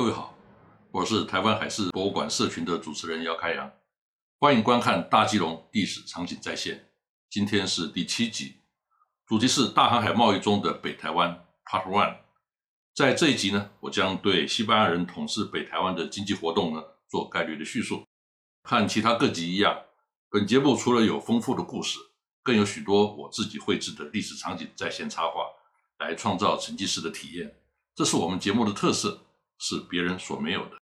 [0.00, 0.34] 各位好，
[0.92, 3.70] 我是台湾海事博物馆社群的主持人姚开阳，
[4.38, 6.88] 欢迎观看大基隆历史场景再现。
[7.28, 8.62] 今天是第七集，
[9.26, 12.16] 主题是大航海贸易中的北台湾 Part One。
[12.94, 18.02] 在这一集呢，我将对西班牙人统治北台湾的经济活动呢做概略的叙述。
[18.62, 19.82] 和其他各集一样，
[20.30, 21.98] 本节目除了有丰富的故事，
[22.42, 25.44] 更有许多我自己绘制的历史场景在线插画，
[25.98, 27.54] 来创造沉浸式的体验。
[27.94, 29.26] 这是我们节目的特色。
[29.60, 30.76] 是别人所没有的。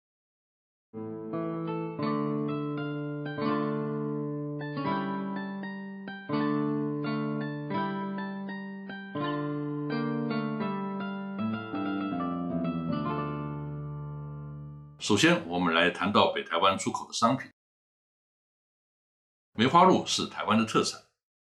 [14.99, 17.51] 首先，我们来谈到北台湾出口的商品。
[19.53, 21.01] 梅花鹿是台湾的特产，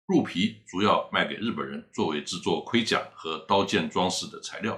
[0.08, 4.78] 鹿皮主要卖给日本人，作为制作盔甲和刀剑装饰的材料。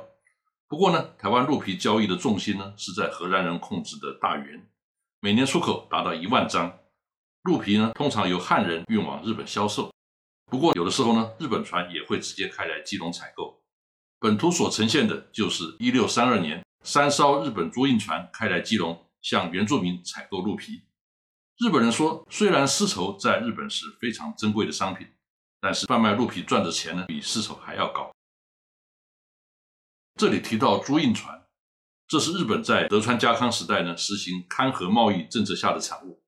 [0.76, 4.70] 不过呢，台湾鹿皮交易的重心呢是在荷兰人控制的大员，
[5.22, 6.80] 每年出口达到一万张
[7.44, 9.90] 鹿皮呢，通常由汉人运往日本销售。
[10.52, 13.64] 不过有的时候呢，日本船也会直接开来基隆采购。
[14.20, 20.84] 本图所呈现的就是一六三二年三艘日本租印船开来基隆，向原住民采购鹿皮。
[21.58, 25.08] 日本人说，虽然丝绸在日本是非常珍贵的商品，
[25.62, 28.12] 但是贩卖鹿皮赚的钱呢，比丝绸还要高。
[30.18, 31.44] 这里提到租印船，
[32.08, 36.24] 这是日本在德川家康时代呢实行勘合贸易政策下的产物。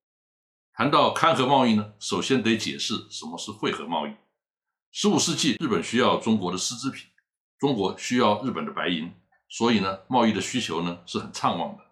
[0.74, 4.12] 谈到勘合贸易呢，首先得解释什么是汇合贸易。
[4.92, 7.08] 十五世纪，日本需要中国的丝织品，
[7.58, 9.10] 中国需要日本的白银，
[9.48, 11.84] 所以呢，贸易的需求呢是很畅旺的。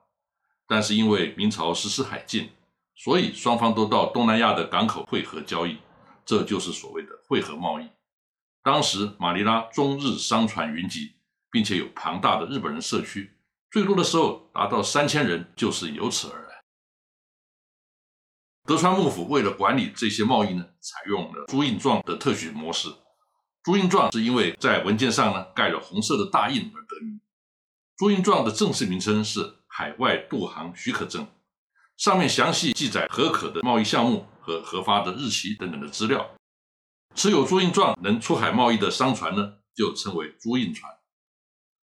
[0.67, 2.49] 但是因为明朝实施海禁，
[2.93, 5.77] 所以双方都到东南亚的港口汇合交易，
[6.25, 7.87] 这就是所谓的汇合贸易。
[8.61, 11.14] 当时马尼拉中日商船云集。
[11.55, 13.31] 并且有庞大的日本人社区，
[13.71, 16.61] 最多的时候达到三千人，就是由此而来。
[18.65, 22.89] 德川幕府为了管理这些贸易呢，采用了朱印状的特许模式。
[23.63, 27.21] 朱印状是因为在文件上呢盖了红色的大印而得名。
[27.95, 31.25] 朱印状的正式名称是海外渡航许可证，
[31.95, 36.35] 上面详细记载合可的贸易项目和核发的日期等等的资料。
[37.15, 40.91] 持有朱印状能出海贸易的商船呢，就称为朱印船。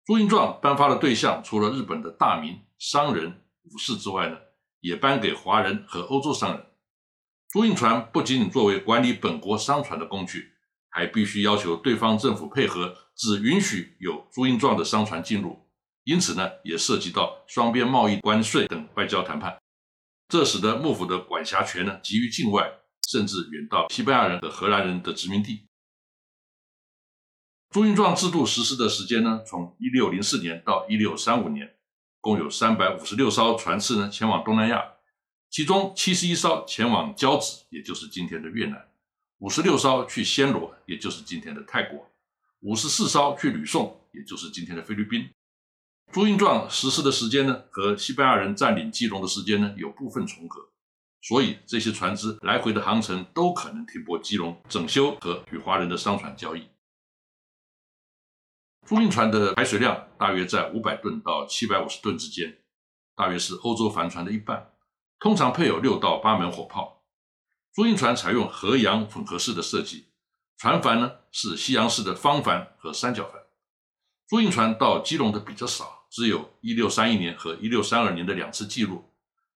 [0.08, 4.38] 朱印状颁发的对象除了日本的大名、商人、武士之外呢，
[4.80, 6.66] 也颁给华人和欧洲商人。
[7.50, 10.52] 朱印船不仅仅作为管理本国商船的工具，
[10.88, 15.68] 还必须要求对方政府配合，只允许有朱印状的商船进入。
[16.04, 19.58] 因此呢，也涉及到双边贸易、关税等外交谈判。
[20.30, 22.66] 这使得幕府的管辖权呢，急于境外，
[23.10, 25.67] 甚至远到西班牙人和荷兰人的殖民地。
[27.70, 31.76] 朱印状制度实施的时间呢，从一六零四年到一六三五年，
[32.18, 34.82] 共有三百五十六艘船次呢前往东南亚，
[35.50, 38.78] 其中七十一艘前往交趾，也就是今天的越南；
[39.40, 41.98] 五十六艘去暹罗，也就是今天的泰国；
[42.60, 45.28] 五十四艘去吕宋，也就是今天的菲律宾。
[46.10, 50.70] 朱印状实施的时间呢，和西班牙人占领基隆的时间呢有部分重合，
[51.20, 56.62] 所以这些船只来回的航程都可能停泊基隆整修和与华人的商船交易。
[58.88, 62.59] 租运船的排水量大约在五百吨到七百五十吨之间，
[63.15, 64.72] 大约是欧洲帆船的一半。
[65.19, 67.04] 通常配有六到八门火炮。
[67.75, 70.09] 租运船采用河洋混合式的设计，
[70.56, 73.43] 船帆呢是西洋式的方帆和三角帆。
[74.27, 79.04] 租运船到基隆的比较少，只有一六三一年和一六三二年的两次记录。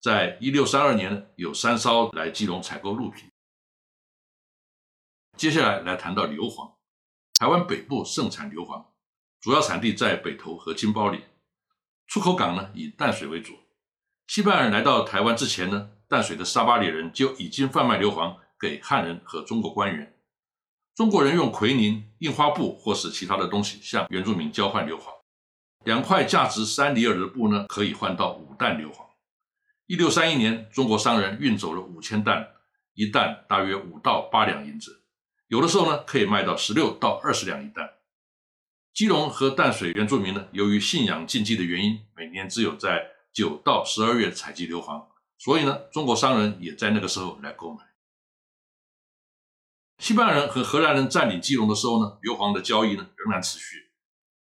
[0.02, 3.30] 在一六三二年有三艘来基隆采购鹿皮。
[5.38, 6.74] 接下来来谈到硫磺，
[7.40, 8.91] 台湾北部盛产硫磺。
[9.42, 11.24] 主要产地在北投和金包里，
[12.06, 13.58] 出口港呢以淡水为主。
[14.28, 20.16] 西班牙人来到台湾之前呢，淡水的沙巴里人就已经贩卖硫磺给汉人和中国官员。
[20.94, 25.06] 中国人用奎宁、印花布或是其他的东西向原住民交换硫磺，
[25.84, 29.04] 两块价值三里尔的布呢，可以换到五担硫磺。
[29.86, 32.46] 一六三一年，中国商人运走了五千担，
[32.94, 35.02] 一担大约五到八两银子，
[35.48, 37.90] 有的时候呢可以卖到十六到二十两一担。
[38.94, 45.06] 基隆和淡水原住民呢，由于信仰禁忌的原因，每年只有在九到十二月采集硫磺，
[45.38, 47.80] 所以呢，中国商人也在那个时候来购买。
[49.98, 53.90] 西班牙人和荷兰人占领基隆的时候呢，硫磺的交易呢仍然持续，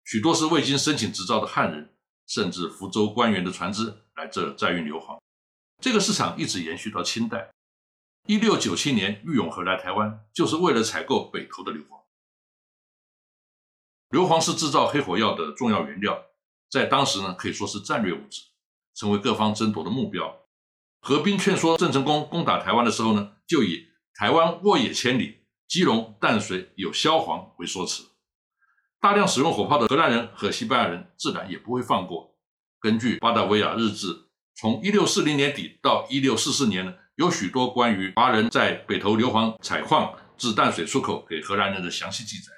[0.04, 1.94] 许多是未经申请执照的汉人，
[2.26, 5.18] 甚至福州官员的船只来这载运硫磺。
[5.82, 7.50] 这个市场一直延续到清代，
[8.26, 11.97] 一六九七年郁永河来台湾，就是为了采购北投的硫磺。
[14.10, 16.22] 硫磺是制造黑火药的重要原料，
[16.70, 18.42] 在当时呢可以说是战略物质。
[18.98, 20.40] 成为各方争夺的目标。
[21.00, 25.36] 何斌劝说郑成功攻打台湾的时候呢，就以台湾沃野千里，
[25.68, 28.02] 基隆淡水有硝磺为说辞。
[29.00, 32.34] 大量使用火炮的荷兰人和西班牙人自然也不会放过。
[32.80, 34.08] 根据巴达维亚日志，
[34.56, 42.57] 从一六四零年底到一六四四年呢，有许多关于华人在北投硫磺采矿至淡水出口给荷兰人的详细记载。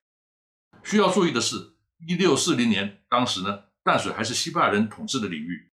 [0.82, 1.74] 需要注意的是，
[2.06, 5.70] 一六四零年当时呢，淡水还是西班牙人统治的领域，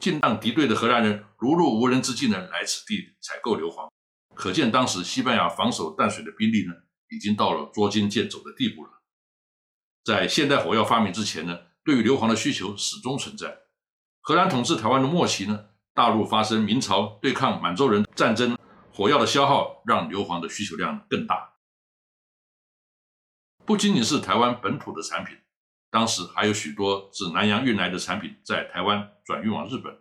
[0.00, 3.90] 尽量敌对的荷兰人如入无人之境的来此地采购硫磺，
[4.34, 6.72] 可见当时西班牙防守淡水的兵力呢，
[7.10, 8.90] 已经到了捉襟见肘的地步了。
[10.04, 13.58] 在现代火药发明之前呢，对于硫磺的需求始终存在。
[14.20, 18.56] 荷兰统治台湾的末期呢，大陆发生明朝对抗满洲人战争，
[18.92, 21.49] 火药的消耗让硫磺的需求量更大。
[23.70, 25.38] 不仅仅是台湾本土的产品，
[25.92, 29.94] 当时还有许多自南洋运来的产品在台湾转运往日本，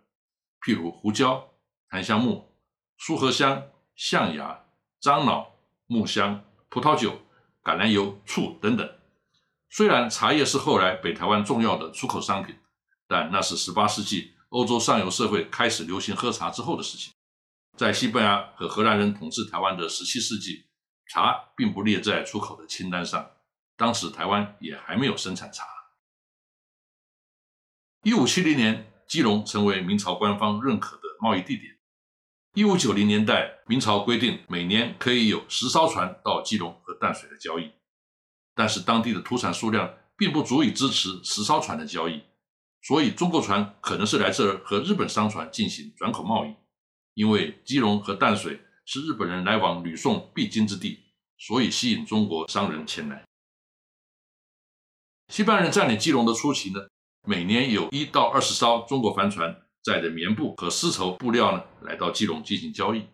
[0.65, 1.51] 譬如胡椒、
[1.87, 2.51] 檀香木、
[2.97, 3.61] 苏合香、
[3.95, 4.65] 象牙、
[4.99, 5.51] 樟脑、
[5.85, 7.21] 木香、葡萄酒、
[7.63, 8.89] 橄榄油、醋等等。
[9.69, 12.55] 虽然茶叶是后来北台湾重要的出口商品，
[13.07, 17.13] 但那是十八世纪欧洲上游社会开始流行喝茶之后的事情。
[17.77, 20.65] 在西班牙和荷兰人统治台湾的十七世纪，
[21.13, 23.29] 茶并不列在出口的清单上。
[23.79, 25.63] 当时台湾也还没有生产茶。
[28.03, 31.77] 一五七零年，基隆成为明朝官方认可的贸易地点。
[32.55, 37.71] 一五九零年代，明朝规定每年可以有十艘船到基隆和淡水的交易。
[38.53, 42.21] 但是当地的土产数量并不足以支持十艘船的交易，
[42.81, 46.53] 所以中国船可能是来这儿和日本商船进行转口贸易。
[47.13, 50.99] 因为基隆和淡水是日本人来往吕宋必经之地，
[51.37, 53.23] 所以吸引中国商人前来。
[55.29, 56.79] 西班牙人占领基隆的初期呢，
[57.27, 63.05] 每年有一到二十艘中国帆船载着棉布和丝绸布料呢来到基隆进行交易。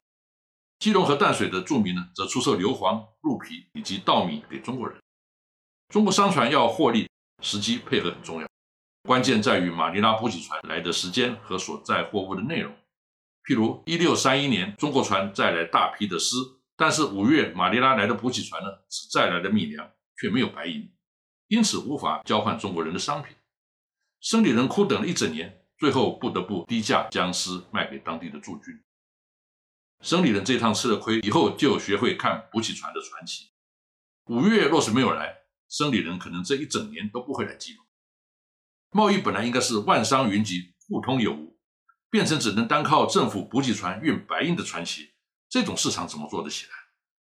[0.80, 4.98] 基隆和淡水的住民呢，则出售硫磺、鹿皮以及稻米给中国人。
[5.90, 7.10] 中国商船要获利，
[7.44, 8.48] 时机配合很重要，
[9.04, 12.74] 关键在于马尼拉补给船来的时间和所载货物的内容。
[13.44, 20.90] 譬如一六三一年，中国船载来大批的丝，但是五月马尼拉来的补给船呢，只载来的米粮，却没有白银，
[21.48, 23.36] 因此无法交换中国人的商品。
[24.20, 28.82] 生理人苦等了一整年，最后不得不低价将丝卖给当地的驻军。
[30.02, 33.52] 生理人这趟吃了亏，以后就学会看补给船的传奇。
[34.26, 35.38] 五月若是没有来，
[35.70, 37.86] 生理人可能这一整年都不会来基隆。
[38.92, 41.58] 贸易本来应该是万商云集、互通有无，
[42.10, 45.14] 变成只能单靠政府补给船运白银的传奇，
[45.50, 46.72] 这种市场怎么做得起来？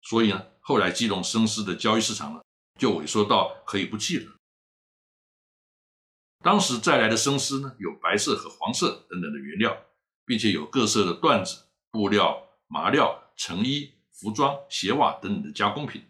[0.01, 2.41] 所以呢，后来基隆生丝的交易市场呢，
[2.81, 4.31] 就萎缩到可以不计了。
[6.43, 9.77] 当时带来的生丝呢，有白色和黄色等等的原料，
[10.25, 16.03] 并且有各色的缎子、布料、麻料、成衣、服装、鞋袜等等的加工品。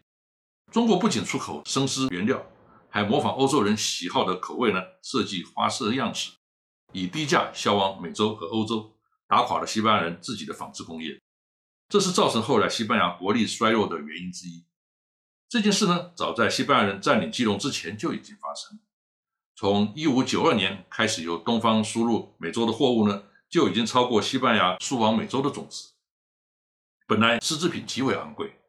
[0.71, 2.41] 中国不仅出口生丝原料，
[2.89, 6.31] 还模仿欧洲人喜好的口味呢，设计花色样式，
[6.93, 8.97] 以低价销往美洲和欧洲，
[9.27, 11.19] 打垮了西班牙人自己的纺织工业。
[11.89, 14.65] 这是造成后来西班牙国力衰弱的原因之一。
[15.51, 18.79] 这件事呢，早在西班牙人占领基隆之前就已经发生。
[19.53, 25.89] 从一五九二年开始，由东方输入美洲的货物呢，就已经超过西班牙输往美洲的总值。
[27.05, 28.61] 本来丝织品极为昂贵。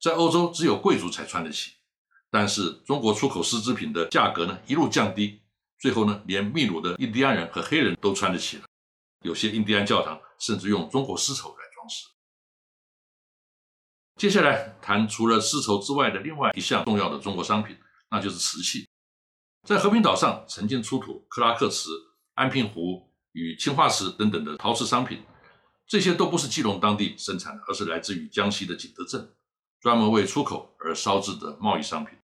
[0.00, 1.72] 在欧洲，只有贵族才穿得起。
[2.30, 5.40] 但是中国出口丝织品的价格呢，一路降低，
[5.80, 8.62] 最后呢，连秘鲁的印第安人和黑人都穿得起了。
[9.22, 12.06] 有些印第安教堂甚至用中国丝绸来装饰。
[14.18, 17.78] 接下来谈除了丝绸之外的另外一项重要的中国商品，
[18.10, 18.88] 那就是瓷器。
[19.64, 21.90] 在和平岛上曾经出土克拉克瓷、
[22.34, 25.22] 安平壶与青花瓷等等的陶瓷商品，
[25.86, 29.32] 这些都不是基隆当地生产的，而是来自于江西的景德镇。
[29.80, 32.18] 专门为出口而烧制的贸易商品，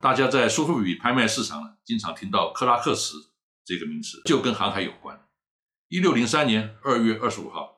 [0.00, 3.30] 大家在苏富比拍卖市场呢，经常听到克拉克瓷
[3.64, 5.28] 这个名词，就跟航海有关。
[5.86, 7.73] 一六零三年二月二十五号，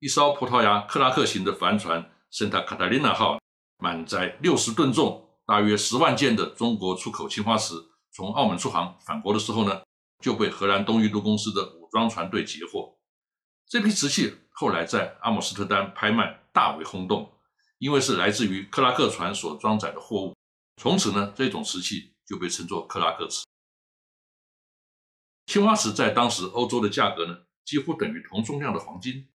[0.00, 3.40] 一艘葡萄牙克拉克型的帆船圣塔卡塔琳娜号，
[3.78, 9.82] 满载六十吨重、大约十万件的中国出口青花瓷，从澳门出航返国的时候呢，
[10.22, 12.96] 就被荷兰东印度公司的武装船队截获。
[13.66, 16.38] 这批瓷器后来在阿姆斯特丹拍卖。
[16.50, 17.30] 大为轰动，
[17.78, 20.34] 因为是来自于克拉克船所装载的货物。
[20.76, 23.44] 从此呢，这种瓷器就被称作克拉克瓷。
[25.46, 29.28] 青花瓷在当时欧洲的价格呢，几乎等于同重量的黄金。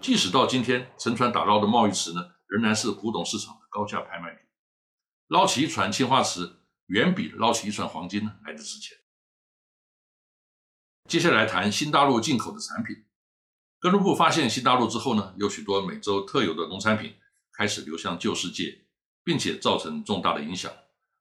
[0.00, 4.46] 即使到今天，沉船打捞的贸易瓷呢，仍然是古董市场的高价拍卖品。
[5.26, 8.96] 捞起一船青花瓷，远比捞起一船黄金呢来的值钱。
[11.08, 13.04] 接下来谈新大陆进口的产品。
[13.80, 17.16] 哥伦布发现新大陆之后呢，有许多美洲特有的农产品
[17.52, 18.86] 开始流向旧世界，
[19.24, 20.72] 并且造成重大的影响，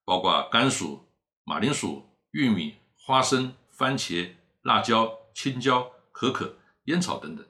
[0.06, 1.12] 包括甘薯、
[1.44, 7.46] 马铃薯、玉米、花生、番茄、辣椒、青椒、可可、烟草等等。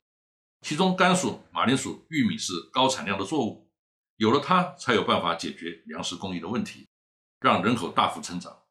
[0.67, 3.71] 其中，甘薯、马铃薯、玉米是高产量的作物，
[4.17, 6.89] 有了它，才有办法解决粮食供应的问题，
[7.39, 8.63] 让人口大幅成长。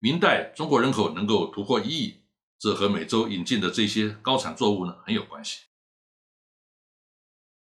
[0.00, 2.24] 明代中国人口能够突破一亿，
[2.58, 5.60] 这和美洲引进的这些高产作物呢很有关系。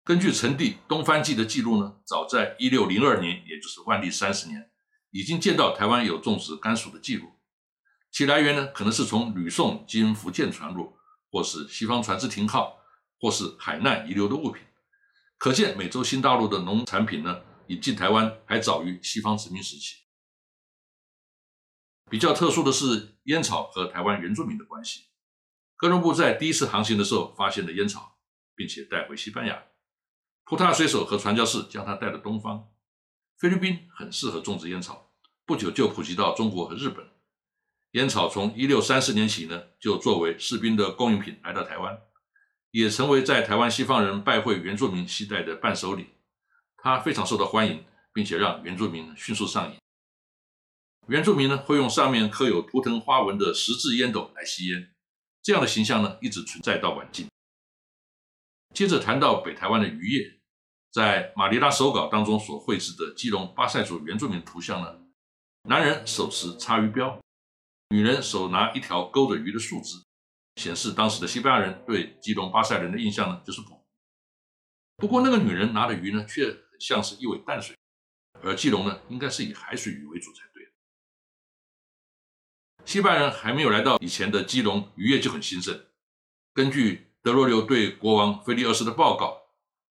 [0.03, 4.71] 根据陈帝《东番记》的记录呢，早在一六零二年，也就是万历三十年，
[5.11, 7.31] 已经见到台湾有种植甘薯的记录。
[8.11, 10.97] 其来源呢，可能是从吕宋经福建传入，
[11.31, 12.79] 或是西方船只停靠，
[13.21, 14.63] 或是海难遗留的物品。
[15.39, 20.05] 可见美洲新大陆的农产品呢，引进台湾还早于西方殖民时期。
[22.09, 25.07] 比较特殊的是烟草和台湾原住民的关系。
[25.77, 28.19] 哥伦布在第一次航行的时候发现了烟草，
[28.55, 29.65] 并且带回西班牙。
[30.45, 32.69] 葡萄牙水手和传教士将它带到东方。
[33.37, 35.13] 菲律宾很适合种植烟草，
[35.45, 37.05] 不久就普及到中国和日本。
[37.91, 42.01] 烟草从一六三四年起呢，就作为士兵的供应品来到台湾，
[42.77, 46.09] 也成为在台湾西方人拜会原住民携带的伴手礼。
[46.77, 49.79] 它非常受到欢迎，并且让原住民迅速上瘾。
[51.09, 54.95] 原住民呢会用上面刻有图腾花纹的十字烟斗来吸烟，
[55.43, 57.27] 这样的形象呢一直存在到晚近。
[58.75, 60.37] 接着谈到北台湾的渔业。
[60.93, 64.99] 在马尼拉手稿当中所绘制的基隆巴塞族原住民图像呢，
[65.65, 67.21] 男人手持叉鱼标，
[67.91, 69.99] 女人手拿一条勾着鱼的树枝，
[70.57, 73.87] 显示当时的西班牙人对基隆巴塞人的印象呢就是捕。
[74.97, 77.77] 不过那个女人拿的鱼呢，却像是一尾淡水，
[78.43, 80.69] 而基隆呢应该是以海水鱼为主才对。
[82.85, 85.87] 西班牙人还没有来到以前的基隆，渔业就很兴盛。
[86.53, 89.43] 根据德罗留对国王菲利二世的报告。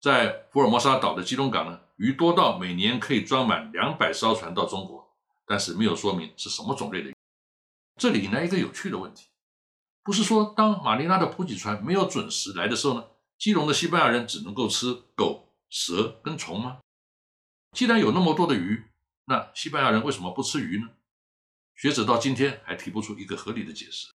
[0.02, 5.16] 在福尔摩沙岛的基隆港呢，鱼多到每年可以装满两百艘船到中国，
[5.46, 7.14] 但是没有说明是什么种类的鱼。
[8.00, 9.28] 这里引来一个有趣的问题：
[10.02, 13.06] 不是说当马尼拉的补给船没有准时来的时候呢，
[13.38, 16.80] 基隆的西班牙人只能够吃狗、蛇跟虫吗？
[17.72, 18.84] 既然有那么多的鱼，
[19.26, 20.90] 那西班牙人为什么不吃鱼呢？
[21.74, 24.08] 学者到今天还提不出一个合理的解释。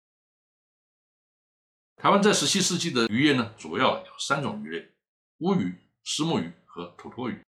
[1.95, 4.91] 台湾在十七世纪的渔业呢，主要有三种鱼类。
[5.39, 7.41] 乌鱼、石目鱼和土托鱼。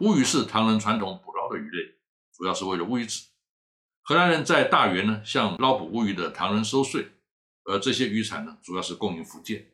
[0.00, 1.96] 乌鱼是唐人传统捕捞的鱼类，
[2.32, 3.26] 主要是为了乌鱼子。
[4.02, 7.10] 荷兰人在大原呢向捞捕乌鱼的唐人收税，
[7.66, 9.70] 而这些渔产呢主要是供应福建。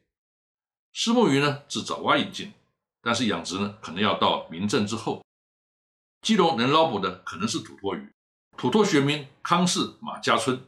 [0.93, 2.53] 石目鱼呢是早蛙引进，
[3.01, 5.25] 但是养殖呢可能要到明郑之后。
[6.21, 8.09] 基隆能捞捕的可能是土托鱼，
[8.57, 10.65] 土托学名康氏马家村。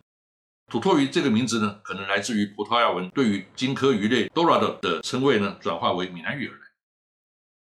[0.67, 6.65] 土托鱼这个名字呢，可能来自于葡萄牙文对于金科鱼类 dorado 的称谓呢，转化为闽南语而来。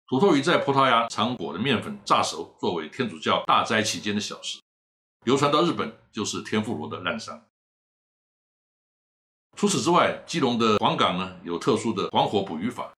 [0.07, 4.61] 土托鱼在葡萄牙常裹的面粉炸熟，作为天主教大斋期间的小食，
[5.25, 7.41] 流传到日本就是天妇罗的滥觞。
[9.57, 12.93] 除此之外，基隆的黄港呢有特殊的黄火捕鱼法，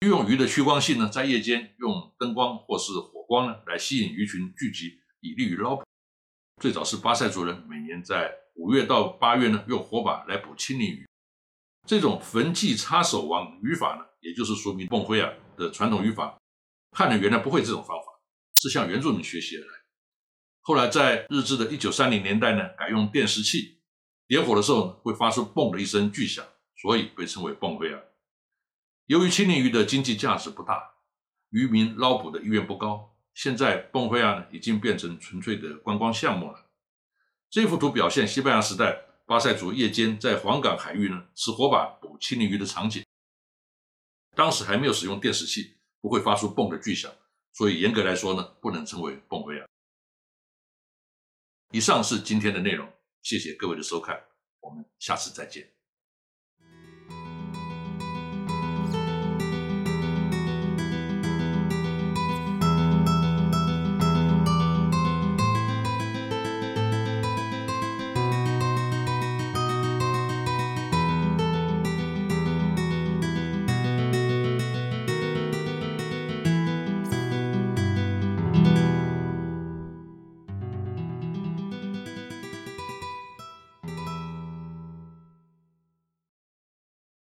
[0.00, 5.84] 利用鱼的趋光性呢，在夜间用灯光或是火光呢来吸引鱼群聚集，以利于捞捕。
[6.60, 11.06] 最早是巴塞族人每年在五月到八月呢，用火把来捕青鳞鱼。
[11.86, 16.38] 这种焚祭插手网渔法呢，也就是说明孟辉啊的传统渔法。
[16.96, 18.04] 汉人原来不会这种方法，
[18.54, 19.80] 是向原住民学习而来。
[20.60, 23.79] 后来在日治的一九三零年代呢，改用电石器，
[24.30, 26.46] 点火的时候呢，会发出嘣的一声巨响，
[26.76, 28.00] 所以被称为蹦灰啊。
[29.06, 30.94] 由于青鳞鱼的经济价值不大，
[31.48, 33.12] 渔民捞捕的意愿不高。
[33.34, 36.70] 现在蹦灰啊已经变成纯粹的观光项目了。
[37.50, 43.04] 这幅图表现西班牙时代巴塞族夜间在黄港海域呢持火把捕青鳞鱼的场景。
[44.36, 47.10] 当时还没有使用电视器，不会发出嘣的巨响，
[47.52, 49.66] 所以严格来说呢不能称为蹦灰啊。
[51.72, 52.88] 以上是今天的内容，
[53.22, 54.22] 谢谢各位的收看，
[54.60, 55.79] 我们下次再见。